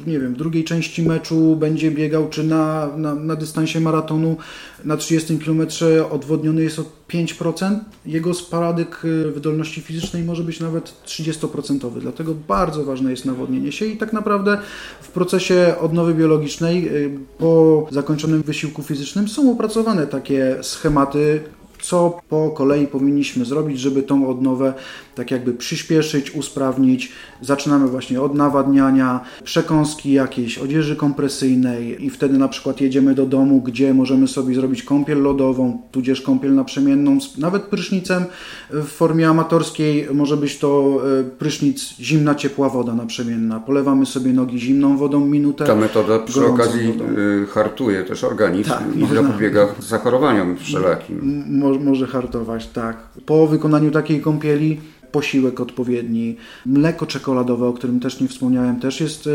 nie 0.06 0.20
wiem, 0.20 0.34
w 0.34 0.36
drugiej 0.36 0.64
części 0.64 1.02
meczu 1.02 1.56
będzie 1.56 1.90
biegał, 1.90 2.28
czy 2.28 2.44
na, 2.44 2.90
na, 2.96 3.14
na 3.14 3.36
dystansie 3.36 3.80
maratonu 3.80 4.36
na 4.84 4.96
30 4.96 5.38
km 5.38 5.66
odwodniony 6.10 6.62
jest 6.62 6.78
o 6.78 6.84
5%, 7.08 7.78
jego 8.06 8.34
spadek 8.34 9.02
wydolności 9.34 9.80
fizycznej 9.80 10.22
może 10.22 10.42
być 10.42 10.60
nawet 10.60 10.94
30%. 11.06 12.00
Dlatego 12.00 12.34
bardzo 12.48 12.84
ważne 12.84 13.10
jest 13.10 13.24
nawodnienie 13.24 13.72
się 13.72 13.86
i 13.86 13.96
tak 13.96 14.12
naprawdę 14.12 14.58
w 15.02 15.08
procesie 15.08 15.74
odnowy 15.80 16.14
biologicznej 16.14 16.90
po 17.38 17.86
zakończonym 17.90 18.42
wysiłku 18.42 18.82
fizycznym 18.82 19.28
są 19.28 19.52
opracowane 19.52 20.06
takie 20.06 20.56
schematy 20.62 21.40
co 21.82 22.20
po 22.28 22.50
kolei 22.50 22.86
powinniśmy 22.86 23.44
zrobić, 23.44 23.80
żeby 23.80 24.02
tą 24.02 24.28
odnowę 24.28 24.74
tak 25.14 25.30
jakby 25.30 25.52
przyspieszyć, 25.52 26.34
usprawnić. 26.34 27.12
Zaczynamy 27.40 27.88
właśnie 27.88 28.20
od 28.20 28.34
nawadniania, 28.34 29.20
przekąski 29.44 30.12
jakiejś, 30.12 30.58
odzieży 30.58 30.96
kompresyjnej 30.96 32.04
i 32.04 32.10
wtedy 32.10 32.38
na 32.38 32.48
przykład 32.48 32.80
jedziemy 32.80 33.14
do 33.14 33.26
domu, 33.26 33.60
gdzie 33.60 33.94
możemy 33.94 34.28
sobie 34.28 34.54
zrobić 34.54 34.82
kąpiel 34.82 35.22
lodową, 35.22 35.82
tudzież 35.92 36.20
kąpiel 36.20 36.54
naprzemienną, 36.54 37.18
nawet 37.38 37.62
prysznicem 37.62 38.24
w 38.70 38.86
formie 38.86 39.28
amatorskiej 39.28 40.08
może 40.12 40.36
być 40.36 40.58
to 40.58 41.00
e, 41.20 41.24
prysznic 41.24 41.94
zimna, 42.00 42.34
ciepła 42.34 42.68
woda 42.68 42.94
naprzemienna. 42.94 43.60
Polewamy 43.60 44.06
sobie 44.06 44.32
nogi 44.32 44.60
zimną 44.60 44.96
wodą 44.96 45.26
minutę. 45.26 45.66
Ta 45.66 45.76
metoda 45.76 46.18
przy 46.18 46.46
okazji 46.46 46.92
wodą. 46.92 47.04
E, 47.04 47.46
hartuje 47.46 48.04
też 48.04 48.24
organizm 48.24 48.70
tak, 48.70 48.82
i 48.96 49.14
zapobiega 49.14 49.68
zachorowaniom 49.78 50.56
wszelakim. 50.56 51.44
Mo 51.78 51.90
może 51.90 52.06
hartować, 52.06 52.66
tak. 52.66 52.96
Po 53.26 53.46
wykonaniu 53.46 53.90
takiej 53.90 54.20
kąpieli 54.20 54.80
posiłek 55.12 55.60
odpowiedni. 55.60 56.36
Mleko 56.66 57.06
czekoladowe, 57.06 57.66
o 57.66 57.72
którym 57.72 58.00
też 58.00 58.20
nie 58.20 58.28
wspomniałem, 58.28 58.80
też 58.80 59.00
jest 59.00 59.28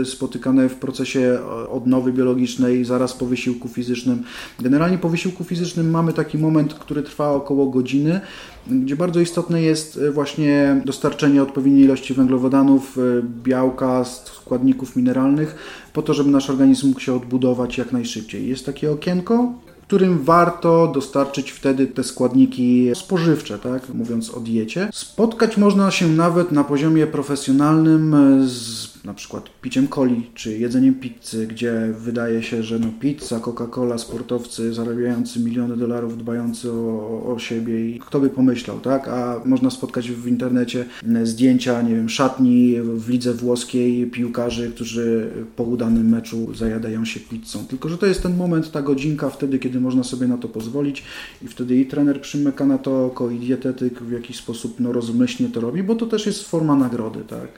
e, 0.00 0.04
spotykane 0.04 0.68
w 0.68 0.74
procesie 0.74 1.38
odnowy 1.70 2.12
biologicznej 2.12 2.84
zaraz 2.84 3.12
po 3.12 3.26
wysiłku 3.26 3.68
fizycznym. 3.68 4.22
Generalnie 4.60 4.98
po 4.98 5.08
wysiłku 5.08 5.44
fizycznym 5.44 5.90
mamy 5.90 6.12
taki 6.12 6.38
moment, 6.38 6.74
który 6.74 7.02
trwa 7.02 7.30
około 7.30 7.66
godziny, 7.66 8.20
gdzie 8.66 8.96
bardzo 8.96 9.20
istotne 9.20 9.62
jest 9.62 9.96
e, 9.96 10.10
właśnie 10.10 10.82
dostarczenie 10.84 11.42
odpowiedniej 11.42 11.84
ilości 11.84 12.14
węglowodanów, 12.14 12.98
e, 12.98 13.00
białka, 13.44 14.04
składników 14.04 14.96
mineralnych, 14.96 15.54
po 15.92 16.02
to, 16.02 16.14
żeby 16.14 16.30
nasz 16.30 16.50
organizm 16.50 16.88
mógł 16.88 17.00
się 17.00 17.14
odbudować 17.14 17.78
jak 17.78 17.92
najszybciej. 17.92 18.48
Jest 18.48 18.66
takie 18.66 18.92
okienko, 18.92 19.52
którym 19.90 20.18
warto 20.18 20.92
dostarczyć 20.94 21.50
wtedy 21.50 21.86
te 21.86 22.04
składniki 22.04 22.90
spożywcze, 22.94 23.58
tak? 23.58 23.94
mówiąc 23.94 24.30
o 24.30 24.40
diecie. 24.40 24.88
Spotkać 24.92 25.56
można 25.56 25.90
się 25.90 26.08
nawet 26.08 26.52
na 26.52 26.64
poziomie 26.64 27.06
profesjonalnym 27.06 28.16
z 28.48 28.90
na 29.04 29.14
przykład 29.14 29.44
piciem 29.60 29.88
coli 29.88 30.30
czy 30.34 30.58
jedzeniem 30.58 30.94
pizzy, 30.94 31.46
gdzie 31.46 31.94
wydaje 31.98 32.42
się, 32.42 32.62
że 32.62 32.78
no 32.78 32.86
pizza, 33.00 33.40
Coca-Cola, 33.40 33.98
sportowcy 33.98 34.74
zarabiający 34.74 35.40
miliony 35.40 35.76
dolarów, 35.76 36.18
dbający 36.18 36.72
o, 36.72 37.32
o 37.34 37.38
siebie 37.38 37.90
i 37.90 37.98
kto 37.98 38.20
by 38.20 38.30
pomyślał, 38.30 38.80
tak? 38.80 39.08
A 39.08 39.40
można 39.44 39.70
spotkać 39.70 40.10
w 40.10 40.26
internecie 40.26 40.84
zdjęcia, 41.22 41.82
nie 41.82 41.94
wiem, 41.94 42.08
szatni 42.08 42.76
w 42.82 43.08
lidze 43.08 43.34
włoskiej 43.34 44.06
piłkarzy, 44.06 44.70
którzy 44.70 45.30
po 45.56 45.62
udanym 45.62 46.08
meczu 46.08 46.54
zajadają 46.54 47.04
się 47.04 47.20
pizzą. 47.20 47.66
Tylko, 47.66 47.88
że 47.88 47.98
to 47.98 48.06
jest 48.06 48.22
ten 48.22 48.36
moment, 48.36 48.70
ta 48.70 48.82
godzinka 48.82 49.30
wtedy, 49.30 49.58
kiedy 49.58 49.79
można 49.80 50.04
sobie 50.04 50.26
na 50.26 50.38
to 50.38 50.48
pozwolić 50.48 51.04
i 51.42 51.48
wtedy 51.48 51.76
i 51.76 51.86
trener 51.86 52.20
przymyka 52.20 52.66
na 52.66 52.78
to 52.78 53.06
oko 53.06 53.30
i 53.30 53.38
dietetyk 53.38 54.02
w 54.02 54.12
jakiś 54.12 54.36
sposób 54.36 54.80
no, 54.80 54.92
rozmyślnie 54.92 55.48
to 55.48 55.60
robi, 55.60 55.82
bo 55.82 55.94
to 55.94 56.06
też 56.06 56.26
jest 56.26 56.48
forma 56.48 56.76
nagrody, 56.76 57.20
tak? 57.28 57.48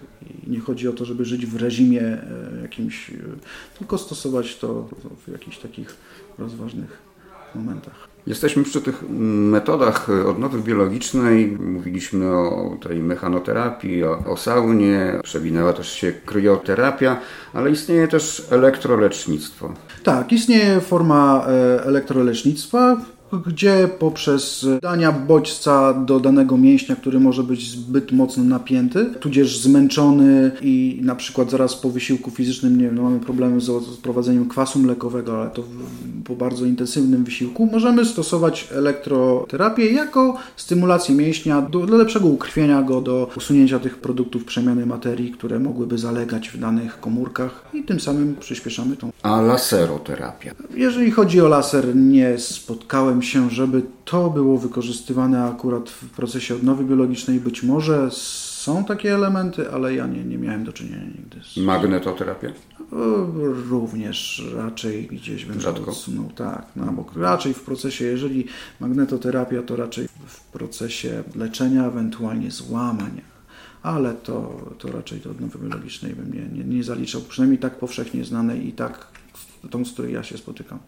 I 0.47 0.51
nie 0.51 0.61
chodzi 0.61 0.89
o 0.89 0.93
to, 0.93 1.05
żeby 1.05 1.25
żyć 1.25 1.47
w 1.47 1.57
reżimie 1.57 2.03
e, 2.03 2.63
jakimś, 2.63 3.11
e, 3.11 3.15
tylko 3.79 3.99
stosować 3.99 4.57
to 4.57 4.89
w 5.27 5.33
jakichś 5.33 5.59
takich 5.59 5.97
rozważnych 6.39 7.12
momentach. 7.55 8.13
Jesteśmy 8.27 8.65
przy 8.65 8.83
tych 8.83 9.05
metodach 9.11 10.09
odnowy 10.27 10.59
biologicznej. 10.59 11.47
Mówiliśmy 11.61 12.37
o 12.37 12.77
tej 12.83 12.99
mechanoterapii, 12.99 14.05
o, 14.05 14.19
o 14.27 14.37
saunie, 14.37 15.21
przewinęła 15.23 15.73
też 15.73 15.93
się 15.93 16.13
kryoterapia, 16.13 17.17
ale 17.53 17.71
istnieje 17.71 18.09
też 18.09 18.47
elektrolecznictwo. 18.51 19.75
Tak, 20.03 20.33
istnieje 20.33 20.81
forma 20.81 21.47
e, 21.47 21.85
elektrolecznictwa 21.85 22.97
gdzie 23.39 23.89
poprzez 23.99 24.67
dania 24.83 25.13
bodźca 25.13 25.95
do 25.95 26.21
danego 26.21 26.57
mięśnia, 26.57 26.97
który 26.97 27.21
może 27.21 27.43
być 27.43 27.71
zbyt 27.71 28.13
mocno 28.13 28.45
napięty, 28.45 29.07
tudzież 29.21 29.59
zmęczony 29.59 30.51
i 30.63 31.01
na 31.03 31.15
przykład 31.15 31.51
zaraz 31.51 31.77
po 31.77 31.91
wysiłku 31.91 32.31
fizycznym, 32.31 32.79
nie 32.79 32.85
wiem, 32.85 32.95
no 32.95 33.03
mamy 33.03 33.21
problemy 33.21 33.61
z 33.61 33.69
wprowadzeniem 33.99 34.49
kwasu 34.49 34.79
mlekowego, 34.79 35.41
ale 35.41 35.51
to 35.51 35.63
po 36.25 36.37
bardzo 36.37 36.67
intensywnym 36.67 37.25
wysiłku, 37.25 37.69
możemy 37.73 38.05
stosować 38.05 38.69
elektroterapię 38.73 39.93
jako 39.93 40.37
stymulację 40.57 41.15
mięśnia 41.15 41.63
do, 41.63 41.87
do 41.87 41.97
lepszego 41.97 42.29
ukrwienia 42.29 42.83
go, 42.83 43.01
do 43.01 43.31
usunięcia 43.37 43.79
tych 43.79 43.99
produktów 43.99 44.45
przemiany 44.45 44.87
materii, 44.87 45.31
które 45.31 45.59
mogłyby 45.59 45.99
zalegać 45.99 46.49
w 46.49 46.59
danych 46.59 47.01
komórkach 47.01 47.65
i 47.75 47.83
tym 47.83 48.01
samym 48.01 48.37
przyspieszamy 48.41 48.97
tą. 48.97 49.11
A 49.23 49.41
laseroterapia? 49.41 50.55
Jeżeli 50.75 51.11
chodzi 51.11 51.41
o 51.41 51.49
laser, 51.49 51.97
nie 51.97 52.39
spotkałem 52.39 53.22
się, 53.23 53.51
żeby 53.51 53.83
to 54.05 54.31
było 54.31 54.59
wykorzystywane 54.59 55.45
akurat 55.45 55.91
w 55.91 56.11
procesie 56.11 56.55
odnowy 56.55 56.85
biologicznej. 56.85 57.41
Być 57.41 57.63
może 57.63 58.09
są 58.11 58.85
takie 58.85 59.15
elementy, 59.15 59.71
ale 59.71 59.95
ja 59.95 60.07
nie, 60.07 60.25
nie 60.25 60.39
miałem 60.39 60.65
do 60.65 60.73
czynienia 60.73 61.05
nigdy 61.05 61.41
z... 61.45 61.57
Magnetoterapia? 61.57 62.49
Również 63.71 64.43
raczej 64.57 65.07
gdzieś 65.07 65.45
bym 65.45 65.61
Rzadko. 65.61 65.91
odsunął. 65.91 66.31
Tak, 66.37 66.67
no, 66.77 66.93
bo 66.93 67.07
raczej 67.17 67.55
w 67.55 67.61
procesie, 67.61 68.05
jeżeli 68.05 68.47
magnetoterapia, 68.81 69.63
to 69.63 69.77
raczej 69.77 70.09
w 70.27 70.41
procesie 70.41 71.23
leczenia, 71.35 71.87
ewentualnie 71.87 72.51
złamania 72.51 73.33
ale 73.83 74.15
to, 74.15 74.61
to 74.79 74.93
raczej 74.93 75.21
do 75.21 75.31
odnowy 75.31 75.59
biologicznej 75.59 76.15
bym 76.15 76.35
nie, 76.35 76.59
nie, 76.59 76.65
nie 76.65 76.85
zaliczał, 76.85 77.21
przynajmniej 77.21 77.59
tak 77.59 77.79
powszechnie 77.79 78.25
znanej 78.25 78.69
i 78.69 78.73
tak 78.73 79.07
tą, 79.71 79.85
z 79.85 79.93
której 79.93 80.15
ja 80.15 80.23
się 80.23 80.39
spotykam 80.39 80.79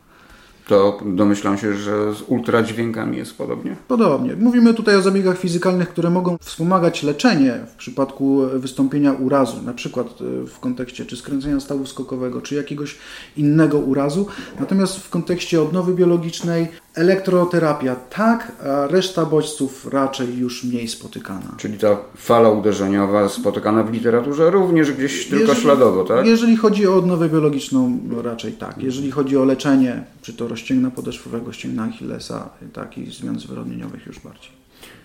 to 0.69 1.01
domyślam 1.05 1.59
się, 1.59 1.75
że 1.75 2.15
z 2.15 2.23
ultradźwiękami 2.27 3.17
jest 3.17 3.39
podobnie? 3.39 3.77
Podobnie. 3.89 4.37
Mówimy 4.37 4.75
tutaj 4.75 4.97
o 4.97 5.03
zabiegach 5.03 5.39
fizykalnych, 5.39 5.89
które 5.89 6.11
mogą 6.11 6.39
wspomagać 6.41 7.03
leczenie 7.03 7.61
w 7.73 7.75
przypadku 7.75 8.41
wystąpienia 8.55 9.13
urazu, 9.13 9.63
na 9.63 9.75
przykład 9.75 10.07
e, 10.07 10.47
w 10.47 10.59
kontekście 10.61 11.07
czy 11.07 11.17
skręcenia 11.17 11.61
stawu 11.61 11.87
skokowego, 11.87 12.43
czy 12.43 12.55
jakiegoś 12.55 12.99
innego 13.37 13.79
urazu. 13.79 14.27
Natomiast 14.61 14.97
w 14.99 15.11
kontekście 15.11 15.63
odnowy 15.63 15.95
biologicznej 15.95 16.69
Elektroterapia 16.95 17.97
tak, 17.97 18.53
a 18.67 18.87
reszta 18.87 19.25
bodźców 19.27 19.87
raczej 19.93 20.39
już 20.39 20.65
mniej 20.65 20.89
spotykana. 20.89 21.55
Czyli 21.57 21.79
ta 21.79 21.97
fala 22.17 22.51
uderzeniowa 22.51 23.29
spotykana 23.29 23.83
w 23.83 23.93
literaturze 23.93 24.51
również 24.51 24.93
gdzieś 24.93 25.27
tylko 25.29 25.43
jeżeli, 25.43 25.61
śladowo, 25.61 26.05
tak? 26.05 26.27
Jeżeli 26.27 26.57
chodzi 26.57 26.87
o 26.87 26.97
odnowę 26.97 27.29
biologiczną, 27.29 27.99
raczej 28.23 28.53
tak. 28.53 28.83
Jeżeli 28.83 29.11
chodzi 29.11 29.37
o 29.37 29.45
leczenie, 29.45 30.05
czy 30.23 30.33
to 30.33 30.49
rozcięgna 30.49 30.91
podeszwowego, 30.91 31.53
ścięgna 31.53 31.85
Achillesa, 31.85 32.49
tak 32.73 32.99
i 32.99 33.11
zmian 33.11 33.39
zwyrodnieniowych 33.39 34.07
już 34.07 34.21
bardziej. 34.21 34.51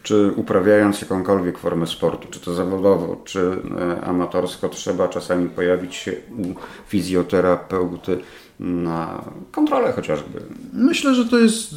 Czy 0.04 0.32
uprawiając 0.36 1.02
jakąkolwiek 1.02 1.58
formę 1.58 1.88
sportu, 1.88 2.28
czy 2.32 2.40
to 2.40 2.54
zawodowo, 2.54 3.22
czy 3.26 3.58
e, 3.80 4.02
amatorsko, 4.02 4.70
trzeba 4.70 5.08
czasami 5.08 5.50
pojawić 5.50 5.96
się 5.96 6.12
u 6.12 6.44
fizjoterapeuty, 6.88 8.18
na 8.60 9.24
kontrolę 9.52 9.92
chociażby. 9.92 10.42
Myślę, 10.74 11.16
że 11.16 11.26
to 11.26 11.40
jest 11.40 11.74
y, 11.74 11.76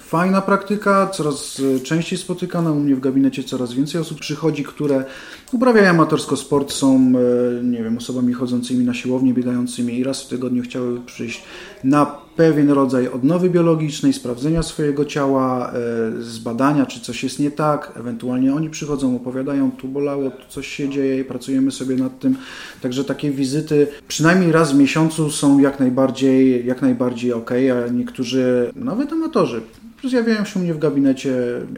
fajna 0.00 0.40
praktyka, 0.40 1.06
coraz 1.06 1.58
y, 1.58 1.80
częściej 1.80 2.18
spotykana. 2.18 2.72
U 2.72 2.74
mnie 2.74 2.96
w 2.96 3.00
gabinecie 3.00 3.44
coraz 3.44 3.72
więcej 3.72 4.00
osób 4.00 4.20
przychodzi, 4.20 4.64
które 4.64 5.04
uprawiają 5.52 5.90
amatorsko 5.90 6.36
sport, 6.36 6.72
są 6.72 7.12
y, 7.60 7.64
nie 7.64 7.82
wiem, 7.82 7.96
osobami 7.96 8.32
chodzącymi 8.32 8.84
na 8.84 8.94
siłownię, 8.94 9.34
biegającymi 9.34 9.98
i 9.98 10.04
raz 10.04 10.22
w 10.22 10.28
tygodniu 10.28 10.62
chciały 10.62 11.00
przyjść 11.00 11.44
na 11.84 12.27
pewien 12.38 12.70
rodzaj 12.70 13.08
odnowy 13.08 13.50
biologicznej, 13.50 14.12
sprawdzenia 14.12 14.62
swojego 14.62 15.04
ciała, 15.04 15.72
e, 15.72 16.22
zbadania, 16.22 16.86
czy 16.86 17.00
coś 17.00 17.22
jest 17.22 17.38
nie 17.38 17.50
tak. 17.50 17.92
Ewentualnie 17.96 18.54
oni 18.54 18.70
przychodzą, 18.70 19.16
opowiadają, 19.16 19.70
tu 19.70 19.88
bolało, 19.88 20.30
tu 20.30 20.48
coś 20.48 20.68
się 20.68 20.88
dzieje 20.88 21.20
i 21.20 21.24
pracujemy 21.24 21.70
sobie 21.70 21.96
nad 21.96 22.18
tym. 22.18 22.36
Także 22.82 23.04
takie 23.04 23.30
wizyty 23.30 23.86
przynajmniej 24.08 24.52
raz 24.52 24.72
w 24.72 24.78
miesiącu 24.78 25.30
są 25.30 25.58
jak 25.58 25.80
najbardziej, 25.80 26.66
jak 26.66 26.82
najbardziej 26.82 27.32
ok, 27.32 27.50
a 27.50 27.92
niektórzy, 27.92 28.72
nawet 28.76 29.12
amatorzy, 29.12 29.60
zjawiają 30.04 30.44
się 30.44 30.60
u 30.60 30.62
mnie 30.62 30.74
w 30.74 30.78
gabinecie 30.78 31.34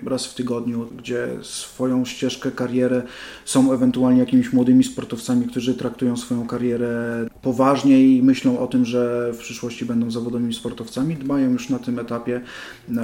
raz 0.06 0.26
w 0.26 0.34
tygodniu, 0.34 0.88
gdzie 0.98 1.28
swoją 1.42 2.04
ścieżkę, 2.04 2.50
karierę 2.50 3.02
są 3.44 3.72
ewentualnie 3.72 4.20
jakimiś 4.20 4.52
młodymi 4.52 4.84
sportowcami, 4.84 5.46
którzy 5.46 5.74
traktują 5.74 6.16
swoją 6.16 6.46
karierę 6.46 7.26
poważnie 7.42 8.16
i 8.16 8.22
myślą 8.22 8.58
o 8.58 8.66
tym, 8.66 8.84
że 8.84 9.32
w 9.32 9.38
przyszłości 9.38 9.84
będą 9.84 10.10
zawodowymi 10.10 10.54
sportowcami, 10.54 11.16
dbają 11.16 11.50
już 11.50 11.68
na 11.68 11.78
tym 11.78 11.98
etapie 11.98 12.40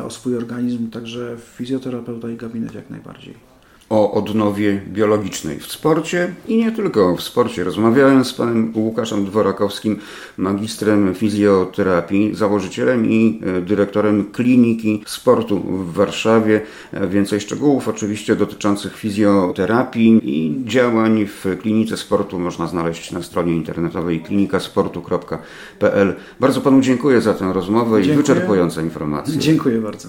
o 0.05 0.11
swój 0.11 0.37
organizm, 0.37 0.91
także 0.91 1.37
fizjoterapeuta 1.57 2.31
i 2.31 2.37
gabinet 2.37 2.75
jak 2.75 2.91
najbardziej 2.91 3.56
o 3.91 4.13
odnowie 4.13 4.81
biologicznej 4.89 5.59
w 5.59 5.67
sporcie 5.67 6.35
i 6.49 6.57
nie 6.57 6.73
tylko 6.73 7.17
w 7.17 7.23
sporcie. 7.23 7.65
Rozmawiałem 7.65 8.25
z 8.25 8.33
panem 8.33 8.73
Łukaszem 8.75 9.25
Dworakowskim, 9.25 9.99
magistrem 10.37 11.15
fizjoterapii, 11.15 12.35
założycielem 12.35 13.11
i 13.11 13.41
e, 13.47 13.61
dyrektorem 13.61 14.25
kliniki 14.33 15.03
sportu 15.07 15.61
w 15.61 15.93
Warszawie. 15.93 16.61
E, 16.93 17.07
więcej 17.07 17.41
szczegółów 17.41 17.89
oczywiście 17.89 18.37
dotyczących 18.37 18.97
fizjoterapii 18.97 20.21
i 20.23 20.65
działań 20.65 21.27
w 21.27 21.59
klinice 21.61 21.97
sportu 21.97 22.39
można 22.39 22.67
znaleźć 22.67 23.13
na 23.13 23.23
stronie 23.23 23.53
internetowej 23.53 24.21
klinikasportu.pl. 24.21 26.15
Bardzo 26.41 26.61
panu 26.61 26.81
dziękuję 26.81 27.21
za 27.21 27.35
tę 27.35 27.53
rozmowę 27.53 28.03
dziękuję. 28.03 28.15
i 28.15 28.17
wyczerpujące 28.17 28.83
informacje. 28.83 29.39
Dziękuję 29.39 29.81
bardzo. 29.81 30.09